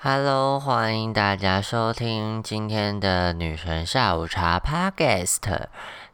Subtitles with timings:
[0.00, 5.40] Hello，欢迎大家收听今天的女神下午茶 Podcast。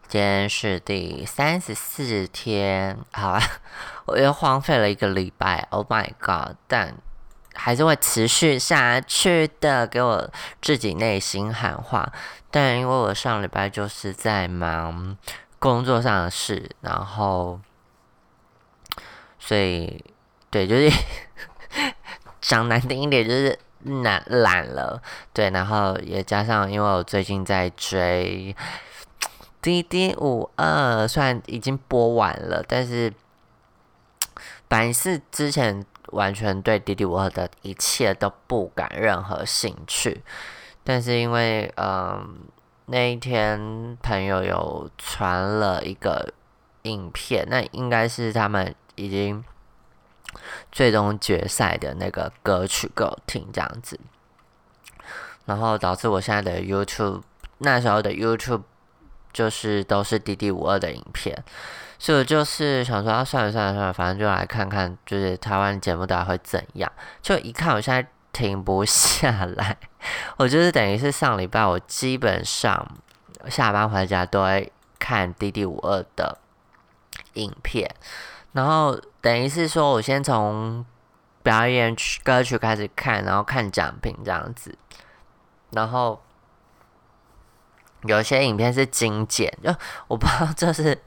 [0.09, 3.41] 今天是第三十四天，好了，
[4.09, 6.57] 我又荒废了一个礼拜，Oh my god！
[6.67, 6.95] 但
[7.53, 10.31] 还是会持续下去的，给我
[10.63, 12.11] 自己内心喊话。
[12.51, 15.15] 但因为我上礼拜就是在忙
[15.59, 17.61] 工作上的事，然后，
[19.39, 20.03] 所以
[20.49, 20.91] 对，就是
[22.41, 25.03] 讲难听一点，就是懒懒了。
[25.33, 28.55] 对，然后也加上因为我最近在追。
[29.63, 33.11] 滴滴五二虽然已经播完了，但是
[34.69, 40.23] 本是之前完全对滴滴五二的一切都不感任何兴趣，
[40.85, 42.41] 但是因为嗯
[42.85, 46.35] 那一天朋友有传了一个
[46.83, 49.43] 影片，那应该是他们已经
[50.73, 53.99] 最终决赛的那个歌曲给我听这样子，
[55.47, 57.23] 然后导致我现在的 YouTube
[57.59, 58.63] 那时候的 YouTube。
[59.35, 61.37] 就是都是 DD 五二的影片，
[61.99, 66.93] 所以我就是想说，啊，算了算了算了，反正就来看看，就是台湾节目到底会怎样。
[67.21, 69.77] 就一看，我现在停不下来。
[70.39, 72.89] 我就是等于是上礼拜，我基本上
[73.49, 76.39] 下班回家都会看 DD 五二的
[77.33, 77.93] 影片，
[78.53, 80.85] 然后等于是说我先从
[81.43, 84.77] 表演曲歌曲开始看，然后看奖评这样子，
[85.71, 86.21] 然后。
[88.07, 89.75] 有些影片是精简，就
[90.09, 91.03] 我不知道这是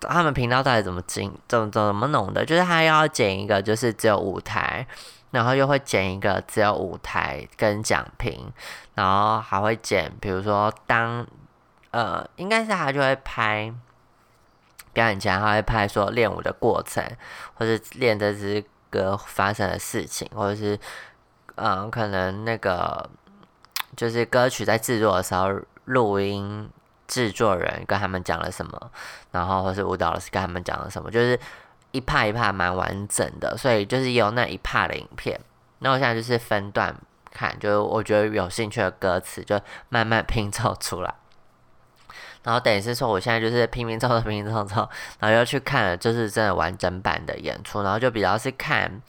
[0.00, 4.86] 他们频道到底怎么精怎么怎么弄的，就是他要剪一个就是只有舞台，
[5.32, 8.50] 然后又会剪一个只有舞台跟奖评，
[8.94, 11.26] 然后还会剪，比如说当
[11.90, 13.70] 呃应该是他就会拍
[14.92, 17.04] 表演前他会拍说练舞的过程，
[17.54, 20.78] 或者练这支歌发生的事情，或者是
[21.56, 23.08] 嗯可能那个。
[23.96, 25.50] 就是歌曲在制作的时候，
[25.86, 26.70] 录音
[27.08, 28.90] 制作人跟他们讲了什么，
[29.32, 31.38] 然后或是舞蹈老师跟他们讲了什么，就是
[31.90, 35.38] 一帕一帕蛮完整的，所以就是有那一帕的影片。
[35.80, 36.94] 那我现在就是分段
[37.32, 41.12] 看，就是我觉得有兴趣的歌词就慢慢拼凑出来，
[42.42, 49.00] 然后等于是说我现在就是拼拼凑凑拼拼凑凑，然后又去看了就是真的完整版的演出，然后就比较是看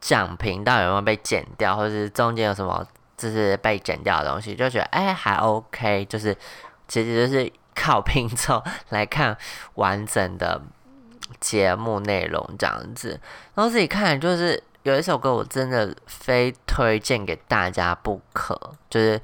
[0.00, 2.86] 奖评到有没有被剪掉，或者是中间有什么。
[3.18, 6.36] 就是被剪掉的东西，就觉得哎还 OK，就是
[6.86, 9.34] 其实就是靠拼凑 来看
[9.76, 10.60] 完整的
[11.40, 13.18] 节目内容这样子。
[13.54, 18.54] 然后自己看就是有一首歌，我真的非推荐给大家不可，
[18.90, 19.18] 就是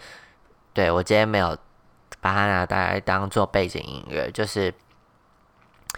[0.73, 1.55] 对我今天没有
[2.23, 4.73] 把它拿来当做背景音乐，就是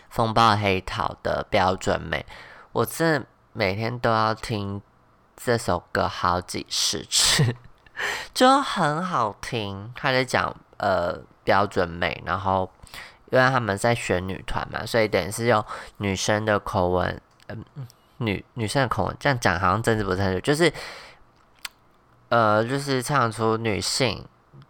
[0.09, 2.25] 风暴黑桃的标准美，
[2.73, 4.81] 我这每天都要听
[5.37, 7.55] 这首歌好几十次。
[8.35, 12.69] 就很好听，他在讲呃标准美，然后
[13.31, 15.65] 因为他们在选女团嘛，所以等于是用
[15.99, 17.65] 女生的口吻，嗯，
[18.17, 20.73] 女女生的口吻这样讲好像真的不正确，就是
[22.31, 24.27] 呃就是唱出女性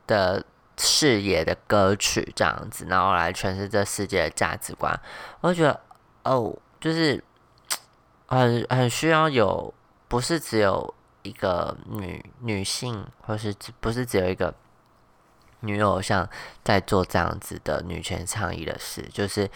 [0.06, 0.44] 的
[0.76, 4.98] 视野的歌曲这样子，然后来诠释这世界的价值观，
[5.40, 5.80] 我就觉得
[6.24, 7.22] 哦，就是
[8.28, 9.72] 很很需要有，
[10.08, 10.94] 不是只有。
[11.24, 14.54] 一个女女性，或是不是只有一个
[15.60, 16.28] 女偶像
[16.62, 19.50] 在做这样子的女权倡议的事，就是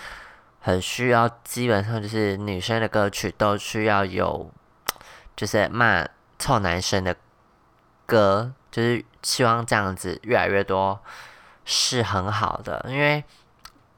[0.61, 4.51] 很需要，基本上就是女生的歌曲都需要有，
[5.37, 6.09] 就是骂
[6.39, 7.15] 臭男生的
[8.07, 10.99] 歌，就是希望这样子越来越多
[11.65, 13.23] 是很好的，因为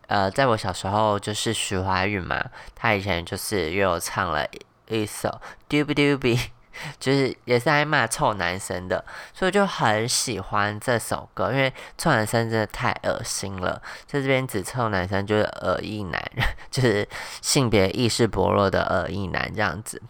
[0.06, 2.44] 呃，在我小时候就是徐怀钰嘛，
[2.74, 4.46] 他以前就是又唱了
[4.88, 6.50] 一首 d u b i d u b i。
[6.98, 9.04] 就是也是爱骂臭男生的，
[9.34, 13.82] 所以就很喜欢这首歌，因为臭男生真的太恶心了。
[14.06, 16.30] 在这边指臭男生就是恶意男，
[16.70, 17.06] 就是
[17.42, 20.00] 性别意识薄弱的恶意男这样子。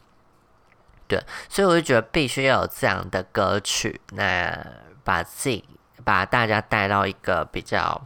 [1.10, 4.66] 对，所以我就觉得必须要有这样的歌曲，那
[5.04, 5.68] 把自己
[6.04, 8.00] 把大家带到一个比较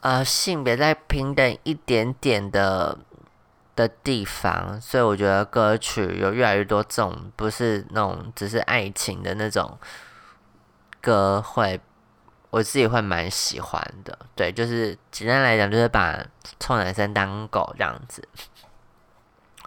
[0.00, 2.96] 呃性别再平等一点点的。
[3.76, 9.78] 的地方，所以我觉得歌曲有越来越多这种不是那种只是爱情的那种
[11.00, 11.80] 歌，会
[12.50, 14.18] 我自己会蛮喜欢的。
[14.34, 16.22] 对，就是简单来讲，就是把
[16.58, 18.22] 臭男生当狗这样子。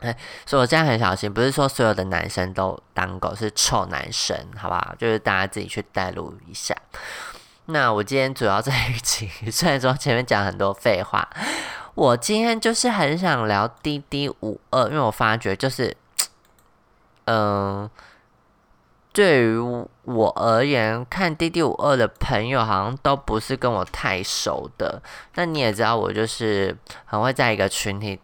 [0.04, 0.16] 哎，
[0.46, 4.94] 所以我这样很小心，不是说所有的男生都当狗，是臭男生，好不好？
[5.00, 6.76] 就是大家自己去带入一下。
[7.68, 11.28] 那我今天主要这一集，虽然说前面讲很多废话。
[11.96, 15.96] 我今天就是很想聊滴滴五二，因为我发觉就是，
[17.26, 17.88] 嗯，
[19.12, 19.58] 对于
[20.02, 25.04] 我而言，看《D D 五二》的朋友好像都不是跟我太熟的。
[25.36, 28.20] 那你也知道，我就是很会在一个群体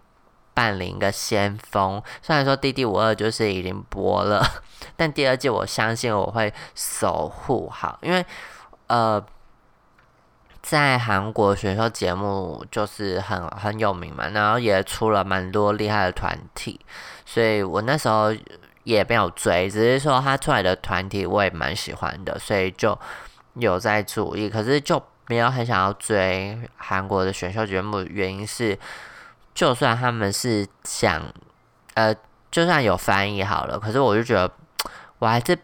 [0.60, 2.04] 扮演一个先锋。
[2.22, 4.46] 虽然说《D D 五二》就是已经播了，
[4.98, 8.26] 但第二季我相信我会守护好，因为
[8.88, 9.24] 呃，
[10.62, 16.78] 在韩国选秀节目就是很很有名嘛，然后也出了蛮多厉害的团体，
[17.26, 18.36] 所以我那时候。
[18.86, 22.98] 也没有追，只是说他出来的团体我也蛮喜欢的，所以就
[23.54, 24.50] 有在注意。
[24.50, 28.76] 可是就没有很想要追韩国的选秀节目，原因是
[29.60, 31.22] 就算他们是想
[31.94, 32.16] 呃，
[32.50, 34.50] 就算有翻译好了，可是我就觉得
[35.20, 35.60] 我还是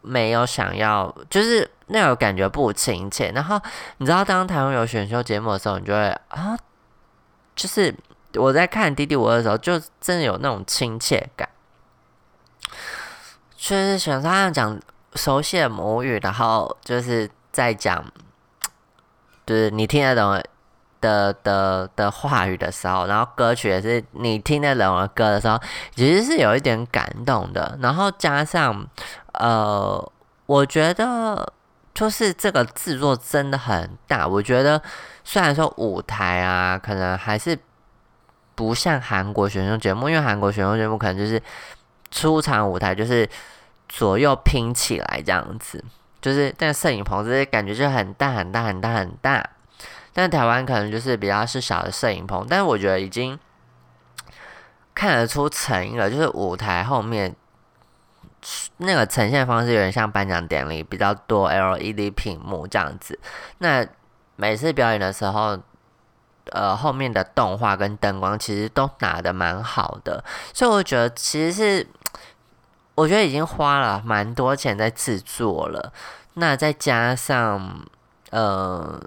[0.00, 3.30] 没有想要，就是那种感觉不亲切。
[3.30, 3.60] 然后
[3.98, 6.58] 你知道，当台湾有选秀节目的时候，你就会啊，
[7.54, 7.94] 就是
[8.34, 11.48] 我在看弟弟我的时候，就真的有那种亲切感。
[13.56, 14.76] 就是喜欢他们讲
[15.14, 18.04] 熟悉的母语，然后就是在讲，
[19.46, 20.42] 就是你听得懂
[21.00, 25.60] 的的的话语的时候，然后歌曲也是你听得懂的歌的时候，
[25.94, 27.78] 其实是有一点感动的。
[27.80, 28.86] 然后加上，
[29.32, 30.12] 呃，
[30.46, 31.52] 我觉得
[31.94, 34.26] 就是这个制作真的很大。
[34.26, 34.80] 我觉得
[35.24, 37.58] 虽然说舞台啊，可能还是
[38.54, 41.42] 不像韩国选秀节目，因为韩国选秀节目可能就是。
[42.10, 43.28] 出场舞台就是
[43.86, 45.84] 左右拼起来这样子，
[46.22, 49.46] 就是但摄影棚这些感觉就很大很大很大很大，
[50.12, 53.38] 但台湾可能就是比较是小的摄影棚，但是我觉得已经
[54.94, 57.34] 看得出诚意了，就是舞台后面
[58.78, 63.18] 那个呈现方式有点像颁奖典礼，比较多 LED 屏幕这样子。
[63.58, 63.86] 那
[64.36, 65.58] 每次表演的时候。
[66.50, 70.24] 呃，后面的动画跟灯光其实都拿的蛮好的，
[70.54, 71.86] 所以我觉得其实是，
[72.94, 75.92] 我觉得已经花了蛮多钱在制作了。
[76.36, 77.84] 那再加上，
[78.30, 78.98] 呃，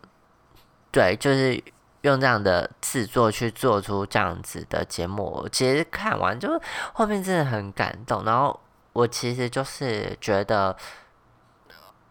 [0.92, 1.64] 对，就是
[2.02, 6.62] 用这样的制作去做出这样子的节目，其实看完就
[6.94, 8.24] 后面真的很感动。
[8.26, 8.60] 然后
[8.94, 10.76] 我其实就是觉得，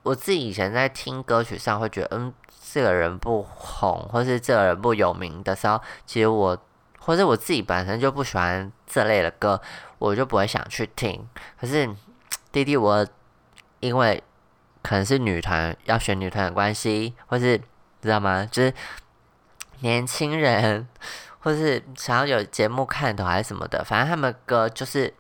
[0.03, 2.35] 我自己以前在听歌曲上会觉得，嗯。
[2.73, 6.57] 这个人不红，或是这个人不有名的时候，其实我
[7.01, 9.61] 或者我自己本身就不喜欢这类的歌，
[9.99, 11.27] 我就不会想去听。
[11.61, 11.91] 可是
[12.53, 13.05] 弟弟，我
[13.81, 14.23] 因为
[14.83, 17.61] 可能是女团要选女团的关系，或是
[18.03, 18.47] 知道吗？
[18.51, 18.75] 就是
[19.81, 20.89] 年轻人，
[21.41, 25.15] 或是想要有节目看的还是什么的，反正他们歌就是。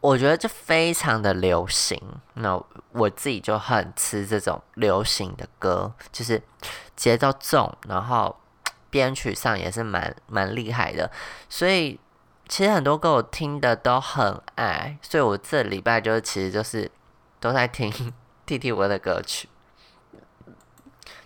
[0.00, 1.96] 我觉得就非常的流行，
[2.34, 2.60] 那
[2.90, 6.42] 我自己就很吃这种流行的歌，就是
[6.96, 8.36] 节奏重，然后
[8.90, 11.08] 编曲上也是蛮蛮厉害的，
[11.48, 12.00] 所以
[12.48, 16.90] 其实很多歌我听的都很爱，所以我这礼拜就其实就是
[17.38, 18.12] 都在听
[18.44, 19.48] T T 我的歌曲，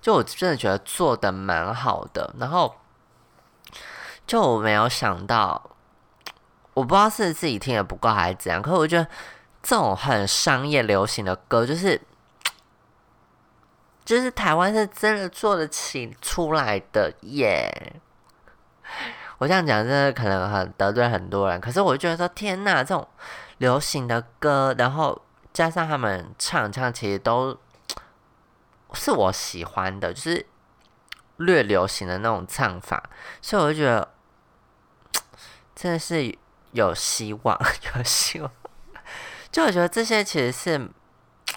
[0.06, 2.76] 就我真的觉得做的蛮好的，然后
[4.24, 5.70] 就我没有想到。
[6.74, 9.04] 我不知道是自己听的不够还是怎样，可是我觉得
[9.64, 12.00] 这种很商业流行的歌，就是
[14.04, 18.00] 就是台湾是真的做得起出来的耶。
[19.38, 23.04] 我这样讲真的可能很得罪很多人，可是我就觉得说天呐，这种
[23.58, 25.20] 流行的歌，然后
[25.52, 27.58] 加上他们唱唱，其实都
[28.94, 30.46] 是我喜欢的，就是
[31.36, 33.02] 略流行的那种唱法，
[33.40, 34.08] 所以我就觉得
[35.74, 36.38] 真的是。
[36.72, 37.58] 有希望，
[37.96, 38.50] 有希望。
[39.50, 40.90] 就我觉得这些其实是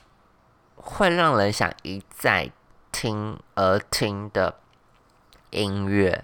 [0.77, 2.49] 会让人想一再
[2.89, 4.57] 听而听的
[5.49, 6.23] 音乐。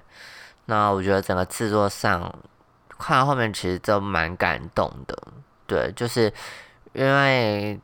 [0.68, 2.34] 那我觉得整个制作上
[2.98, 5.28] 看到后面其实都蛮感动的。
[5.68, 6.32] 对，就是
[6.94, 7.78] 因为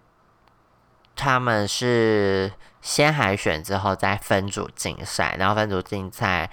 [1.13, 2.49] 他们是
[2.81, 6.49] 先海选之后再分组竞赛，然后分组竞赛。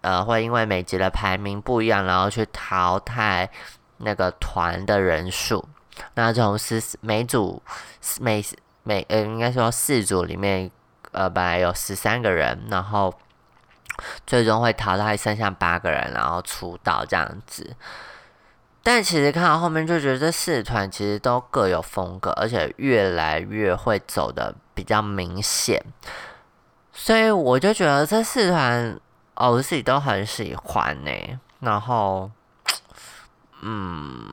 [0.00, 3.48] 呃，会因为每集的排名不一样，然后去淘汰
[3.96, 5.66] 那个团的人数。
[6.12, 7.62] 那从十每组
[8.20, 8.44] 每
[8.82, 10.70] 每呃，应该说四组里面，
[11.12, 13.14] 呃，本来有十三个人，然后
[14.26, 17.74] 最终会淘汰剩下八个人，然后出道这样子。
[18.84, 25.82] 但其实看到后面就觉得这四团其实都各有风格，而且越来越会走的比较明显。
[26.92, 28.96] 所以我就觉得这四团。
[29.36, 31.10] 哦，我自己都很喜欢呢。
[31.58, 32.30] 然后，
[33.62, 34.30] 嗯，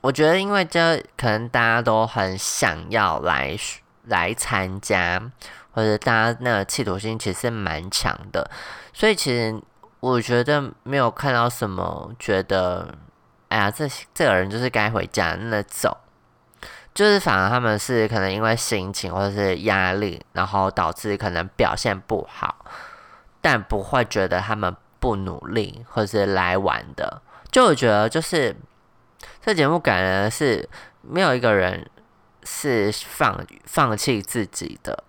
[0.00, 3.58] 我觉得因为这可能大家都很想要来
[4.04, 5.20] 来参加，
[5.72, 8.48] 或者大家那个企图心其实蛮强的，
[8.92, 9.60] 所以其实
[9.98, 12.94] 我觉得没有看到什么觉得，
[13.52, 15.94] 哎呀，这这个人就是该回家那种。
[16.94, 22.64] 就是反而他们是可能因为心情或者是压力，然后导致可能表现不好，
[23.40, 27.22] 但不会觉得他们不努力或者是来玩的。
[27.50, 28.54] 就我觉得就是
[29.40, 30.68] 这节目感人的是
[31.00, 31.90] 没有一个人
[32.44, 35.04] 是放放弃自己的，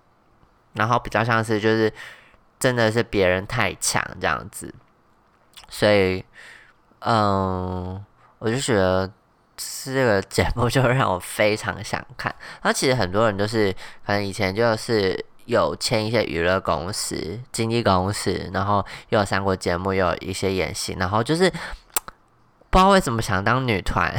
[0.73, 1.91] 然后比较像是就是
[2.59, 4.73] 真的是别人太强这样子，
[5.67, 6.23] 所以
[6.99, 8.01] 嗯，
[8.43, 9.09] 我就觉得。
[9.55, 12.33] 这个节目就让我非常想看。
[12.63, 13.71] 然后其实很多人都是
[14.03, 21.47] 可能以前就是有签一些娱乐公司、经纪公司，然后又有上过节目，又有一些演戏，然后就是
[22.71, 24.11] 不知道为什么想当女团，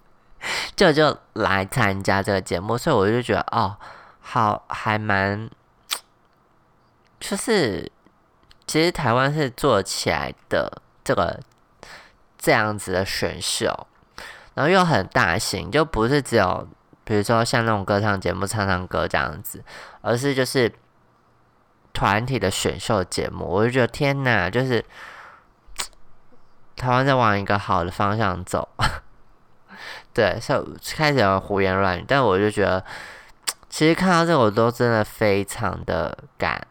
[0.74, 2.78] 就就来参加这个节目。
[2.78, 3.76] 所以我就觉得哦，
[4.20, 5.50] 好还蛮，
[7.20, 7.92] 就是
[8.66, 11.38] 其实台湾是做起来的这个
[12.42, 13.86] 这样子的选秀。
[14.54, 16.68] 然后又很大型，就不是只有
[17.04, 19.64] 比如说像那种歌唱节目唱唱歌这样子，
[20.02, 20.70] 而是就是
[21.92, 23.46] 团体的选秀节目。
[23.46, 24.84] 我就觉得天哪，就是
[26.76, 28.68] 台湾在往一个好的方向走。
[30.12, 32.84] 对，所以开始有胡言乱语，但我就觉得
[33.70, 36.66] 其实看到这个我都真的非常的感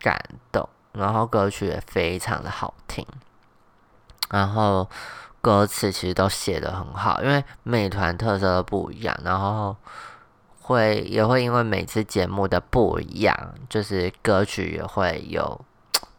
[0.00, 0.18] 感
[0.50, 3.06] 动，然后歌曲也非常的好听，
[4.30, 4.88] 然后。
[5.42, 9.74] 歌词其实都写的很好，因为美团特色都不一样，然后
[10.60, 13.34] 会也会因为每次节目的不一样，
[13.66, 15.58] 就是歌曲也会有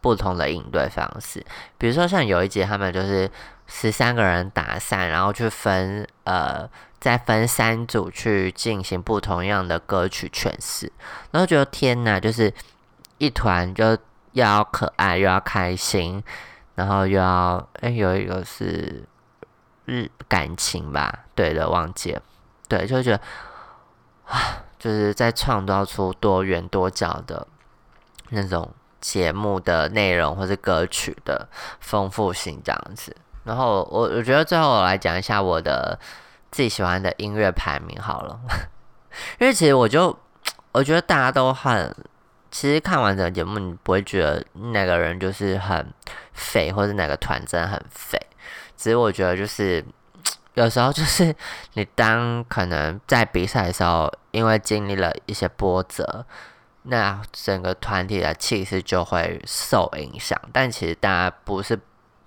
[0.00, 1.46] 不同的应对方式。
[1.78, 3.30] 比如说像有一节他们就是
[3.68, 10.90] 十三个人打散，然后去分呃再分三组去进行不同样的歌曲诠释，
[11.30, 12.52] 然后觉得天呐，就是
[13.18, 13.96] 一团就
[14.32, 16.20] 要可爱又要开心，
[16.74, 19.04] 然后又要哎有一个是。
[19.84, 22.22] 日感情吧，对的，忘记了，
[22.68, 23.20] 对，就觉得
[24.28, 27.44] 啊，就是在创造出多元多角的
[28.28, 31.48] 那种节目的内容或者歌曲的
[31.80, 33.14] 丰富性这样子。
[33.42, 35.98] 然后我我觉得最后我来讲一下我的
[36.52, 38.38] 自己喜欢的音乐排名好了，
[39.40, 40.16] 因为其实我就
[40.70, 41.92] 我觉得大家都很，
[42.52, 45.92] 其实看完整个节目，你不会觉得那个人就是很
[46.34, 48.20] 废，或者哪个团真的很废。
[48.76, 49.82] 其实我觉得，就是
[50.54, 51.34] 有时候就是
[51.72, 56.26] 你当可能在比赛的时候，因为经历了一些波折，
[56.82, 60.38] 那整个团体的气势就会受影响。
[60.52, 61.80] 但其实大家不是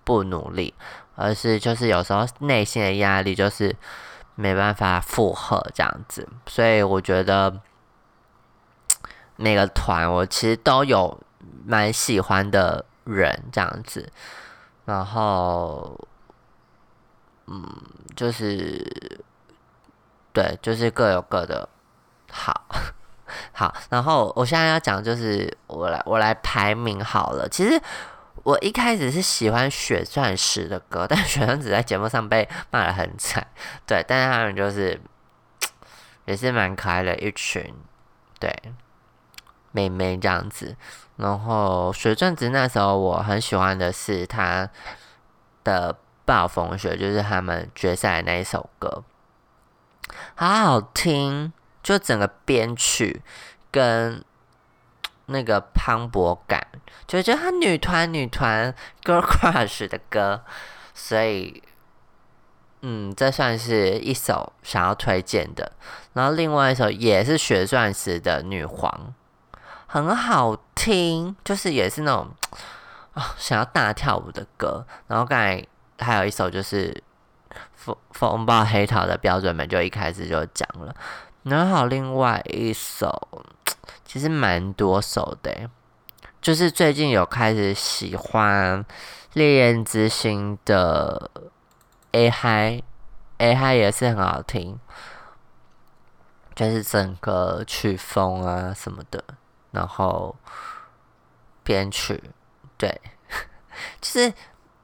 [0.03, 0.73] 不努力，
[1.15, 3.75] 而是就是有时候内心的压力就是
[4.33, 6.27] 没办法负荷这样子。
[6.47, 7.59] 所以我觉得
[9.35, 11.19] 每个团我其实都有
[11.65, 14.11] 蛮喜欢的人这样子，
[14.85, 15.97] 然后。
[17.47, 17.63] 嗯，
[18.15, 18.83] 就是，
[20.33, 21.69] 对，就是各有各的
[22.31, 22.65] 好，
[23.53, 23.71] 好。
[23.91, 27.47] 然后我现在要讲，就是我来我来排名好了。
[27.47, 27.79] 其实
[28.41, 33.45] 我一开始是喜欢血钻石的歌，但血钻石在节目上被骂的很惨。
[33.85, 34.99] 对，但是他们就是
[36.25, 37.71] 也是蛮可爱的一群，
[38.39, 38.51] 对，
[39.75, 40.75] 妹妹这样子。
[41.17, 44.69] 然后水钻石那时候我很喜欢的是他
[45.63, 45.97] 的。
[46.27, 49.03] 暴风雪就是他们决赛的那一首歌，
[50.33, 51.53] 好好听，
[51.83, 53.21] 就整个编曲
[53.69, 54.25] 跟
[55.27, 56.65] 那个磅礴感，
[57.05, 60.43] 就觉得他女团女团 girl crush 的歌，
[60.95, 61.61] 所以，
[62.81, 65.73] 嗯，这算是一首想要推荐的。
[66.13, 69.13] 然后另外一首也是血钻石的女皇，
[69.95, 72.27] 很好听，就是也是那种
[73.13, 74.85] 啊想要大跳舞的歌。
[75.07, 75.65] 然后刚才。
[75.97, 77.01] 还有一首就是
[77.73, 80.93] 风风暴黑桃的标准版，就一开始就讲了。
[81.43, 83.45] 然后另外一首，
[84.03, 85.69] 其实蛮多首的，
[86.41, 88.85] 就是最近有开始喜欢
[89.35, 91.31] 烈焰之心的
[92.11, 94.77] A Hi，A Hi 也是很好听，
[96.53, 99.23] 就是整个曲风啊什么的，
[99.75, 100.35] 然后
[101.63, 102.23] 编曲，
[102.77, 102.99] 对，
[104.01, 104.33] 就是。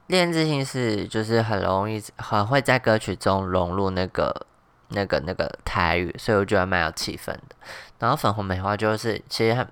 [0.08, 4.46] 恋之心是就是很容易很会在歌曲中融入那个
[4.88, 7.56] 那个那个台语，所以我觉得蛮有气氛的。
[7.98, 9.66] 然后粉红梅花就是其实很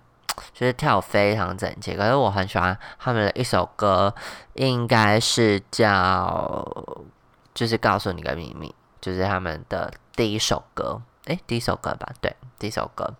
[0.55, 4.15] 就是跳非常整齐，可是我很喜欢他们的一首歌，
[4.55, 6.67] 应该是叫
[7.53, 13.13] 就是告诉你个秘密，就是他们的第一首歌，诶，第一首歌吧，对，第一首歌。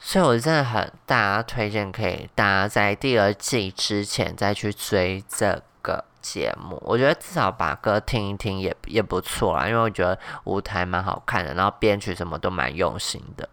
[0.00, 5.62] 所以我真的很大家推荐，可以大家在第二季之前再去追这。
[5.82, 13.48] 个节目，我觉得至少把歌听一听也也不错啦，因为我觉得舞台蛮好看的，然后编曲什么都蛮用心的。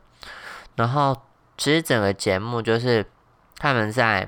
[0.75, 1.15] 然后
[1.57, 3.09] 其实整个节目就是
[3.57, 4.27] 他们在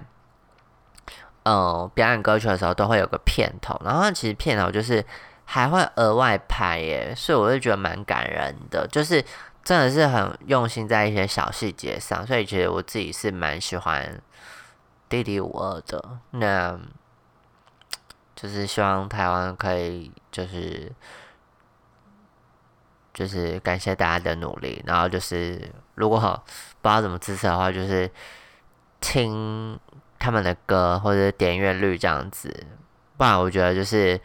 [1.44, 5.06] 嗯表演歌曲的时候都会有个片头，然后其实片头就是
[5.44, 9.22] 还会额外拍耶，所以我就觉得蛮感人的，就是
[9.70, 14.20] 真的是很用心在一些小细节上，所以其实我自己是蛮喜欢
[15.08, 16.80] 弟弟五二的那。
[18.36, 20.90] 就是希望台湾可以，就是
[23.14, 26.18] 就是感谢大家的努力，然后就是如果
[26.82, 28.10] 不知道怎么支持的话，就是
[29.02, 29.78] 听
[30.18, 32.50] 他们的歌或者点阅率这样子，
[33.18, 34.18] 不然我觉得就是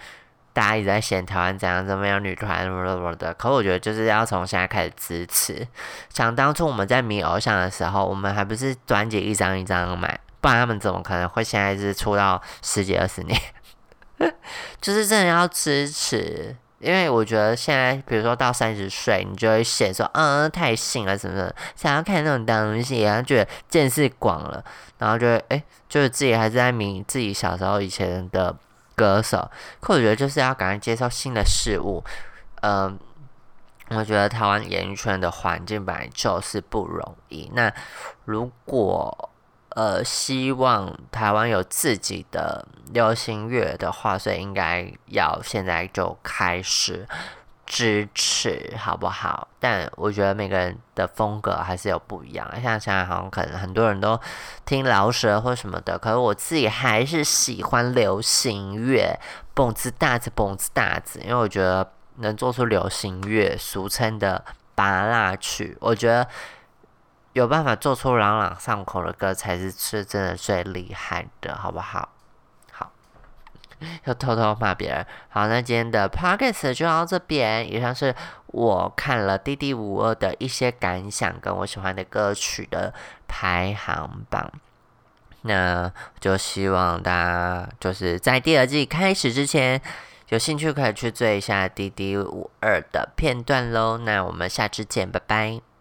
[0.54, 5.66] 大家一直在嫌台湾怎样怎么样女团什么什么的，可我觉得就是要从现在开始支持。
[6.08, 13.38] 想当初我们在迷偶像的时候，我们还不是专辑一张一张买，不然他们怎么可能会现在是出到十几二十年？
[14.80, 24.64] 就是真的要支持，因为我觉得现在，比如说到三十岁，你就会写说，嗯，太新了什么的，想要看那种东西，然后觉得见识广了，
[24.98, 28.54] 然后就会，哎，就是自己还是在迷自己小时候以前的
[28.94, 29.50] 歌手。
[29.80, 32.04] 可我觉得就是要赶快接受新的事物。
[32.62, 32.98] 嗯，
[33.90, 37.50] 我觉得台湾演艺圈的环境本来就是不容易。
[37.54, 37.72] 那
[38.24, 39.30] 如果
[39.70, 47.04] 呃，希望台湾有自己的流行乐的话，所以应该要现在就开始
[47.66, 49.48] 支持，好不好？
[49.58, 52.48] 但我觉得每个人的风格还是有不一样。
[52.62, 54.20] 像现在好像可能很多人都
[54.64, 59.18] 听饶舌或什么的，可是我自己还是喜欢流行乐，
[59.54, 64.44] 蹦子大子蹦子大子，因为我觉得能做出流行乐，俗称的
[64.74, 66.26] 拔蜡曲，我觉得。
[67.34, 71.80] 有办法做出朗朗上口的歌，才是是真的最厉害的，好不？
[71.80, 72.08] 好，
[74.04, 75.06] 又偷偷骂别人。
[75.28, 77.70] 好，那今天的 podcast 就到这边。
[77.72, 78.14] 以上是
[78.46, 82.92] 我看了《滴滴五二》的一些感想，跟我喜欢的歌曲的
[83.26, 84.50] 排行榜。
[85.42, 89.80] 那就希望大家就是在第二季开始之前，
[90.30, 93.98] 有兴趣可以去追一下《滴滴五二》的片段喽。
[93.98, 95.73] 那我们下次见，拜拜。